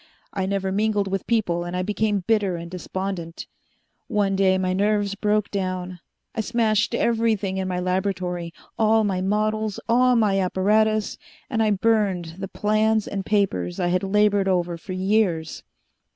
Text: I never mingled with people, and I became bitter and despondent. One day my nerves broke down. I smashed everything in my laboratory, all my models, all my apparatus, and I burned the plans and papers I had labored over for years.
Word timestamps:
I 0.33 0.47
never 0.47 0.71
mingled 0.71 1.07
with 1.07 1.27
people, 1.27 1.63
and 1.63 1.77
I 1.77 1.83
became 1.83 2.23
bitter 2.25 2.55
and 2.55 2.71
despondent. 2.71 3.45
One 4.07 4.35
day 4.35 4.57
my 4.57 4.73
nerves 4.73 5.13
broke 5.13 5.51
down. 5.51 5.99
I 6.33 6.41
smashed 6.41 6.95
everything 6.95 7.57
in 7.57 7.67
my 7.67 7.79
laboratory, 7.79 8.51
all 8.79 9.03
my 9.03 9.21
models, 9.21 9.79
all 9.87 10.15
my 10.15 10.39
apparatus, 10.39 11.19
and 11.51 11.61
I 11.61 11.69
burned 11.69 12.37
the 12.39 12.47
plans 12.47 13.07
and 13.07 13.23
papers 13.27 13.79
I 13.79 13.89
had 13.89 14.01
labored 14.01 14.47
over 14.47 14.75
for 14.75 14.93
years. 14.93 15.61